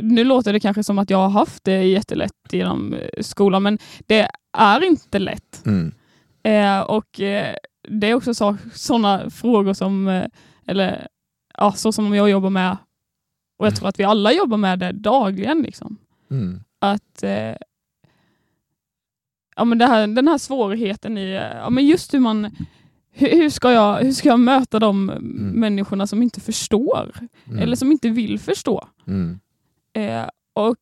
[0.00, 3.78] Nu låter det kanske som att jag har haft det jättelätt genom eh, skolan, men
[4.06, 4.28] det
[4.58, 5.62] är inte lätt.
[5.66, 5.92] Mm.
[6.42, 7.54] Eh, och eh,
[7.88, 10.26] Det är också så, sådana frågor som, eh,
[10.66, 11.08] eller
[11.58, 12.76] ja, så som jag jobbar med,
[13.58, 15.62] och jag tror att vi alla jobbar med det dagligen.
[15.62, 15.96] Liksom.
[16.30, 16.60] Mm.
[16.78, 17.54] Att eh,
[19.56, 22.56] ja, men här, den här svårigheten i, ja, men just hur man,
[23.20, 25.60] hur, hur, ska jag, hur ska jag möta de Mm.
[25.60, 27.14] människorna som inte förstår?
[27.46, 27.58] Mm.
[27.58, 28.88] Eller som inte vill förstå?
[29.06, 29.40] Mm.
[29.92, 30.76] Eh, och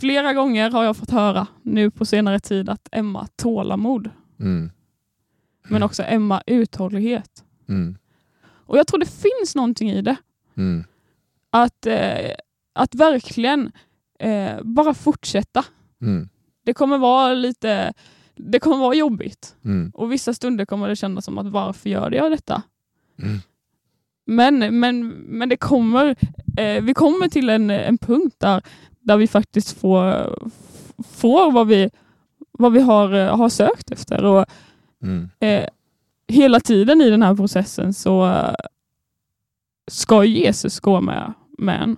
[0.00, 4.70] flera gånger har jag fått höra nu på senare tid att Emma tålamod, Mm.
[5.68, 7.44] men också Emma uthållighet.
[7.68, 7.98] Mm.
[8.46, 10.16] Och jag tror det finns någonting i det.
[10.56, 10.84] Mm.
[11.50, 12.30] Att, eh,
[12.72, 13.72] att verkligen
[14.18, 15.64] eh, bara fortsätta.
[16.64, 17.92] Det kommer vara lite
[18.38, 19.90] det kommer vara jobbigt Mm.
[19.94, 22.62] och vissa stunder kommer det kännas som att varför gör jag detta?
[23.22, 23.38] Mm.
[24.26, 26.16] Men, men, men det kommer,
[26.56, 28.62] eh, vi kommer till en, en punkt där,
[29.00, 30.38] där vi faktiskt får,
[31.08, 31.90] får vad vi,
[32.52, 34.24] vad vi har, eh, har sökt efter.
[34.24, 34.44] Och,
[35.02, 35.28] Mm.
[35.40, 35.64] eh,
[36.28, 38.32] hela tiden i den här processen så
[39.90, 41.96] ska Jesus gå med, med en.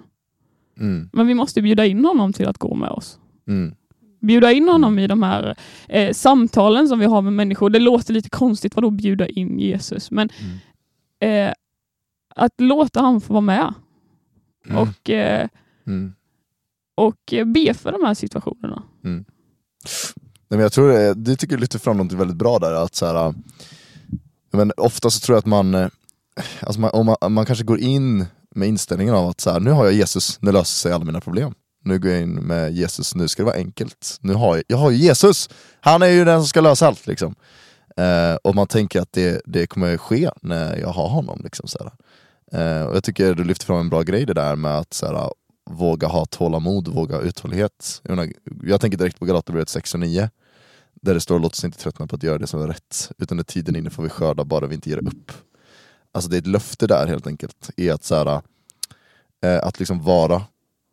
[0.81, 1.11] Mm.
[1.13, 3.19] Men vi måste bjuda in honom till att gå med oss.
[3.49, 3.75] Mm.
[4.21, 5.57] Bjuda in honom i de här
[5.89, 7.71] eh, samtalen som vi har med människor.
[7.71, 10.11] Det låter lite konstigt, vadå bjuda in Jesus?
[10.11, 10.29] Men
[11.21, 11.49] Mm.
[11.49, 11.55] eh,
[12.35, 13.75] att låta han få vara med
[14.67, 14.79] Mm.
[14.79, 15.49] och, eh,
[15.87, 16.13] Mm.
[16.95, 18.83] och eh, be för de här situationerna.
[19.03, 19.25] Nej,
[20.49, 23.07] men jag tror det, det tycker jag lyfter fram något väldigt bra där, att så
[23.07, 23.35] här,
[24.53, 25.89] men ofta så tror jag att man, eh,
[26.61, 29.85] alltså man, man, man kanske går in med inställningen av att så här, nu har
[29.85, 31.55] jag Jesus, nu löser sig alla mina problem.
[31.85, 34.19] Nu går jag in med Jesus, nu ska det vara enkelt.
[34.21, 35.49] Nu har jag, jag har ju Jesus,
[35.81, 37.07] han är ju den som ska lösa allt.
[37.07, 37.35] Liksom.
[37.97, 41.41] Eh, och man tänker att det, det kommer ske när jag har honom.
[41.45, 41.91] Liksom, så.
[42.53, 45.35] Eh, och jag tycker du lyfter fram en bra grej det där med att så
[45.71, 48.01] våga ha tålamod, våga ha uthållighet.
[48.03, 50.31] Jag, menar, jag tänker direkt på Galaterbrevet 6 och 9
[51.03, 53.37] där det står låt oss inte tröttna på att göra det som är rätt, utan
[53.37, 55.33] när tiden är inne får vi skörda bara vi inte ger upp.
[56.13, 58.43] Alltså det är ett löfte där helt enkelt, i att, så här,
[59.43, 60.43] eh, att liksom vara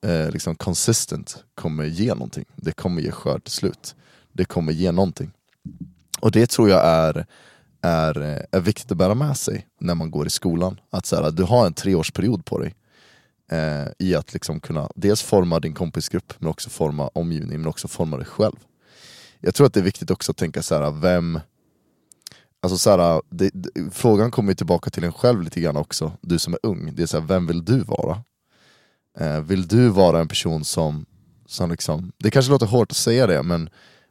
[0.05, 2.45] eh, liksom consistent kommer ge någonting.
[2.55, 3.95] Det kommer ge skörd till slut.
[4.33, 5.31] Det kommer ge någonting.
[6.19, 7.25] Och det tror jag är,
[7.81, 10.79] är, eh, är viktigt att bära med sig när man går i skolan.
[10.89, 12.75] Att så här, du har en treårsperiod på dig
[13.51, 17.87] eh, i att liksom kunna dels forma din kompisgrupp, men också forma omgivningen, men också
[17.87, 18.55] forma dig själv.
[19.39, 21.39] Jag tror att det är viktigt också att tänka så här, vem
[22.59, 26.11] Alltså så här, det, det, frågan kommer ju tillbaka till en själv lite grann också,
[26.21, 26.95] du som är ung.
[26.95, 28.23] Det är så här, vem vill du vara?
[29.19, 31.05] Eh, vill du vara en person som,
[31.45, 33.69] som liksom, det kanske låter hårt att säga det men,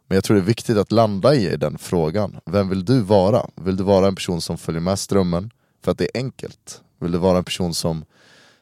[0.08, 2.36] men jag tror det är viktigt att landa i den frågan.
[2.46, 3.46] Vem vill du vara?
[3.54, 5.50] Vill du vara en person som följer med strömmen
[5.84, 6.80] för att det är enkelt?
[7.00, 8.04] Vill du vara en person som,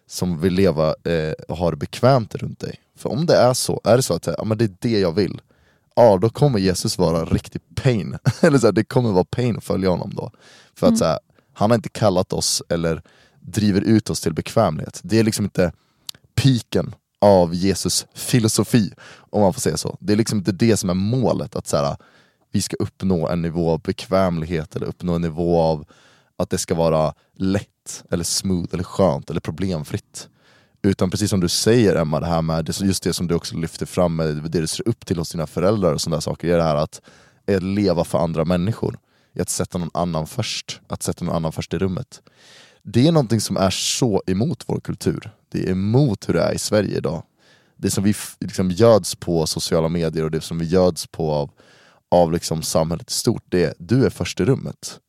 [0.06, 2.80] som vill leva eh, och ha det bekvämt runt dig?
[2.96, 5.12] För om det är så, är det så att ja, men det är det jag
[5.12, 5.40] vill,
[5.96, 8.18] ja då kommer Jesus vara riktig pain.
[8.40, 10.30] eller så här, det kommer vara pain att följa honom då.
[10.74, 10.98] För att Mm.
[10.98, 11.18] så här,
[11.52, 13.02] han har inte kallat oss eller
[13.40, 15.00] driver ut oss till bekvämlighet.
[15.02, 15.72] Det är liksom inte
[16.34, 18.92] piken av Jesus filosofi,
[19.30, 19.96] om man får säga så.
[20.00, 21.96] Det är liksom inte det som är målet, att så här,
[22.52, 25.84] vi ska uppnå en nivå av bekvämlighet eller uppnå en nivå av
[26.36, 30.28] att det ska vara lätt, eller smooth, eller skönt, eller problemfritt.
[30.82, 33.86] Utan precis som du säger Emma, det här med just det som du också lyfter
[33.86, 36.62] fram med det du ser upp till hos dina föräldrar och sådana saker, är det
[36.62, 37.00] här att,
[37.46, 38.98] att leva för andra människor.
[39.40, 42.22] Att sätta någon annan först, att sätta någon annan först i rummet.
[42.86, 45.30] Det är någonting som är så emot vår kultur.
[45.48, 47.22] Det är emot hur det är i Sverige idag.
[47.76, 51.50] Det som vi liksom göds på sociala medier och det som vi göds på av,
[52.08, 55.00] av liksom samhället i stort, det är du är först i rummet.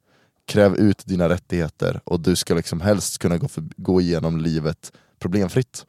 [0.45, 4.91] Kräv ut dina rättigheter och du ska liksom helst kunna gå, för, gå igenom livet
[5.19, 5.85] problemfritt.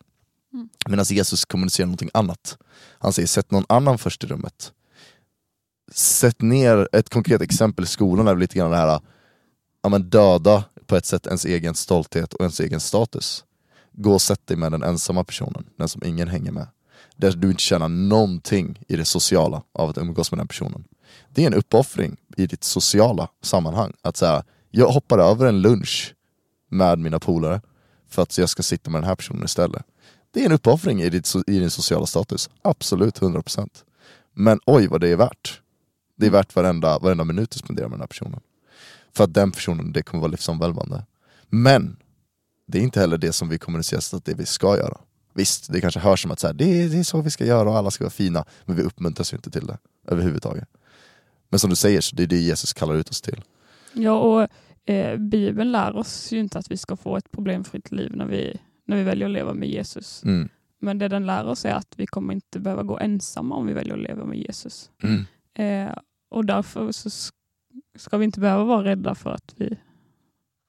[0.53, 0.69] Mm.
[0.89, 2.59] Medan Jesus kommunicerar någonting annat.
[2.99, 4.73] Han säger sätt någon annan först i rummet.
[5.93, 9.01] Sätt ner, ett konkret exempel i skolan är väl lite grann det här
[9.87, 13.45] ja, men döda på ett sätt ens egen stolthet och ens egen status.
[13.93, 16.67] Gå och sätt dig med den ensamma personen, den som ingen hänger med.
[17.17, 20.85] Där du inte tjänar någonting i det sociala av att umgås med den personen.
[21.29, 23.93] Det är en uppoffring i ditt sociala sammanhang.
[24.03, 26.15] Att säga, jag hoppar över en lunch
[26.71, 27.61] med mina polare
[28.09, 29.83] för att jag ska sitta med den här personen istället.
[30.31, 33.69] Det är en uppoffring i, ditt, i din sociala status, absolut 100%.
[34.35, 35.61] Men oj vad det är värt.
[36.17, 38.41] Det är värt varenda, varenda minut du spenderar med den här personen.
[39.17, 41.05] För att den personen, det kommer vara livsomvälvande.
[41.49, 41.97] Men
[42.67, 44.99] det är inte heller det som vi kommunicerar att det vi ska göra.
[45.35, 47.47] Visst, det kanske hörs som att så här, det, är, det är så vi ska
[47.47, 50.69] göra och alla ska vara fina, men vi uppmuntras ju inte till det överhuvudtaget.
[51.49, 53.43] Men som du säger, så det är det Jesus kallar ut oss till.
[53.93, 54.49] Ja, och
[54.93, 58.61] eh, Bibeln lär oss ju inte att vi ska få ett problemfritt liv när vi,
[58.87, 60.25] när vi väljer att leva med Jesus.
[60.25, 60.49] Mm.
[60.81, 63.73] Men det den lär oss är att vi kommer inte behöva gå ensamma om vi
[63.73, 64.91] väljer att leva med Jesus.
[65.03, 65.25] Mm.
[65.55, 65.95] Eh,
[66.31, 67.11] och därför så
[67.95, 69.79] ska vi inte behöva vara rädda för att vi,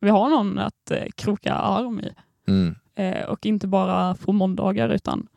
[0.01, 2.13] vi har någon att eh, kroka arm i.
[2.47, 2.75] Mm.
[2.95, 5.27] Eh, och inte bara på måndagar utan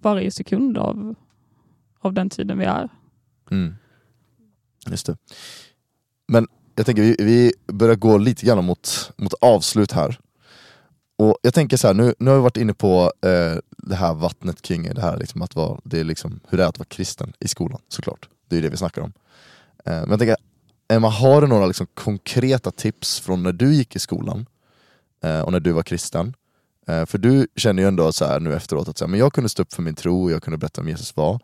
[0.00, 1.14] varje sekund av,
[2.00, 2.88] av den tiden vi är.
[3.50, 3.74] Mm.
[4.90, 5.16] Just det.
[6.28, 10.18] Men jag tänker vi, vi börjar gå lite grann mot, mot avslut här.
[11.18, 14.14] Och jag tänker så här, nu, nu har vi varit inne på eh, det här
[14.14, 16.88] vattnet kring det här liksom att vara, det är liksom, hur det är att vara
[16.88, 18.28] kristen i skolan såklart.
[18.48, 19.12] Det är det vi snackar om.
[19.84, 20.36] Eh, men jag tänker,
[20.92, 24.46] Emma, har du några liksom konkreta tips från när du gick i skolan
[25.24, 26.34] eh, och när du var kristen?
[26.86, 29.32] Eh, för du känner ju ändå så här nu efteråt att så här, men jag
[29.32, 31.40] kunde stå upp för min tro och jag kunde berätta om Jesus var.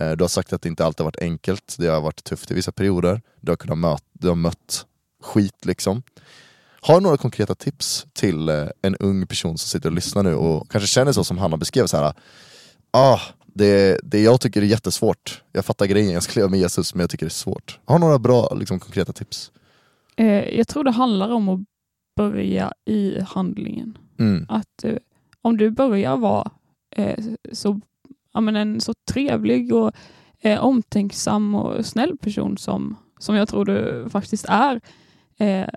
[0.00, 2.50] Eh, du har sagt att det inte alltid har varit enkelt, det har varit tufft
[2.50, 3.22] i vissa perioder.
[3.40, 4.86] Du har, kunnat möt, du har mött
[5.22, 6.02] skit liksom.
[6.80, 10.34] Har du några konkreta tips till eh, en ung person som sitter och lyssnar nu
[10.34, 12.12] och kanske känner så som Hanna beskrev, så här,
[12.90, 13.20] ah,
[13.58, 15.42] det, det jag tycker är jättesvårt.
[15.52, 17.78] Jag fattar grejen, jag ska leva med Jesus men jag tycker det är svårt.
[17.84, 19.52] Har några bra liksom, konkreta tips?
[20.16, 21.60] Eh, jag tror det handlar om att
[22.16, 23.98] börja i handlingen.
[24.18, 24.46] Mm.
[24.48, 24.96] Att eh,
[25.42, 26.50] om du börjar vara
[26.96, 27.80] eh, så,
[28.32, 29.92] ja, men en så trevlig och
[30.40, 34.80] eh, omtänksam och snäll person som, som jag tror du faktiskt är,
[35.38, 35.68] eh,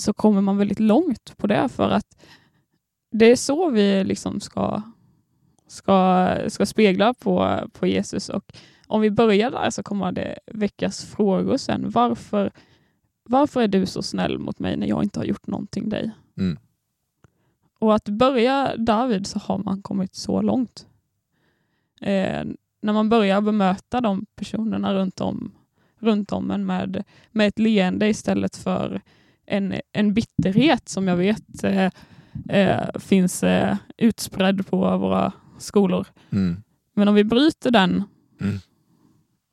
[0.00, 2.16] så kommer man väldigt långt på det för att
[3.10, 4.82] det är så vi liksom ska,
[5.66, 8.52] ska, ska spegla på, på Jesus och
[8.86, 11.90] om vi börjar där så kommer det väckas frågor sen.
[11.90, 12.50] Varför,
[13.24, 16.10] varför är du så snäll mot mig när jag inte har gjort någonting dig?
[16.38, 16.58] Mm.
[17.78, 20.86] Och att börja därvid så har man kommit så långt.
[22.00, 22.44] Eh,
[22.80, 25.52] när man börjar bemöta de personerna runt om,
[25.98, 29.02] runt om en med, med ett leende istället för
[29.46, 31.90] en, en bitterhet som jag vet eh,
[32.48, 36.06] eh, finns eh, utspridd på våra skolor.
[36.32, 36.62] Mm.
[36.94, 38.04] Men om vi bryter den
[38.40, 38.58] Mm.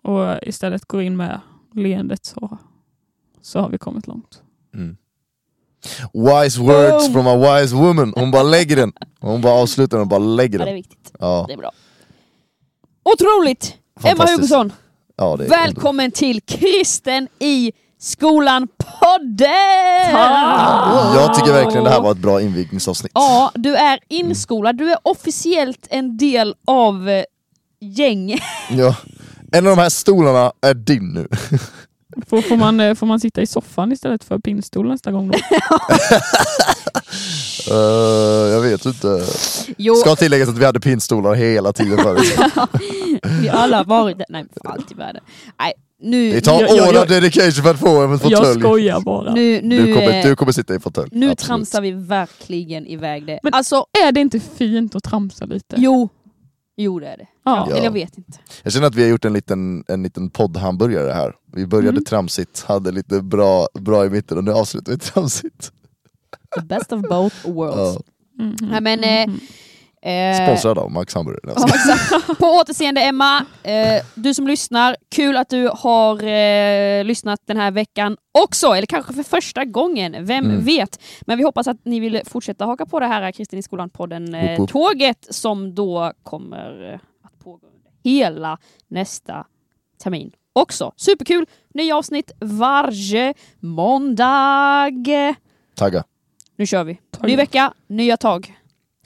[0.03, 1.39] och istället går in med
[1.75, 2.57] leendet så,
[3.41, 4.41] så har vi kommit långt.
[4.73, 4.97] Mm.
[6.13, 7.13] Wise words Boom.
[7.13, 8.13] from a wise woman.
[8.15, 8.93] Hon bara lägger den.
[9.19, 10.75] Hon bara avslutar den och bara lägger Ja, det är den.
[10.75, 11.11] viktigt.
[11.19, 11.71] Ja, Det är bra.
[13.03, 13.77] Otroligt!
[14.03, 14.25] Emma.
[14.29, 14.71] Hugosson,
[15.15, 17.71] Ja, välkommen till Kristen i
[18.03, 19.47] skolan-podden!
[21.15, 23.11] Jag tycker verkligen det här var ett bra invigningsavsnitt.
[23.15, 24.77] Ja, du är inskolad.
[24.77, 27.23] Du är officiellt en del av eh,
[27.81, 28.41] gänget.
[28.69, 28.95] Ja.
[29.51, 31.27] En av de här stolarna är din nu.
[32.27, 35.37] Får, får, man, eh, får man sitta i soffan istället för pinnstol nästa gång då?
[37.71, 39.25] Eh, jag vet inte.
[39.77, 42.39] Jo, Ska tilläggas att vi hade pinnstolar hela tiden förut.
[43.41, 44.25] vi alla har varit där.
[44.29, 45.23] Nej, för allt i världen.
[45.59, 48.21] Nej, nu, Det tar Jag- jag- år jag- av dedication för att få en Jag
[48.21, 48.59] fåtölj.
[48.59, 49.33] skojar bara.
[49.33, 51.09] nu, nu, Du kommer, eh, du kommer sitta i fåtölj.
[51.11, 51.37] nu Absolut.
[51.39, 53.39] tramsar vi verkligen iväg det.
[53.43, 55.75] Men- alltså, Är det inte fint att tramsa lite?
[55.79, 56.09] jo.
[56.77, 57.27] Jo, det är det.
[57.45, 57.67] Ja.
[57.71, 58.39] Eller jag vet inte.
[58.63, 61.33] Jag känner att vi har gjort en liten, en liten poddhamburgare här.
[61.55, 62.05] Vi började Mm.
[62.05, 65.71] tramsigt, hade lite bra, bra i mitten och nu avslutar vi tramsigt.
[66.59, 67.77] The best of both worlds.
[68.37, 68.43] Ja.
[68.43, 68.55] Mhm.
[68.61, 69.39] Nej, men, eh, Mhm.
[70.05, 71.55] Eh, Sponsrad av Max Hamburgare.
[72.39, 77.71] På återseende Emma, eh, du som lyssnar, kul att du har eh, lyssnat den här
[77.71, 80.63] veckan också, eller kanske för första gången, vem Mm.
[80.65, 80.99] vet.
[81.21, 84.65] Men vi hoppas att ni vill fortsätta haka på det här Kristin i skolan-podden, eh,
[84.65, 87.67] tåget som då kommer att pågå
[88.03, 89.45] hela nästa
[90.03, 90.91] termin också.
[90.97, 91.45] Superkul!
[91.73, 94.91] Nya avsnitt varje måndag.
[95.75, 96.03] Tagga.
[96.55, 96.99] Nu kör vi.
[97.11, 97.23] Tack.
[97.27, 98.53] Ny vecka, nya tag.